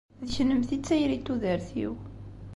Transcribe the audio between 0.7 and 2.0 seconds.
i d tayri n tudert-iw.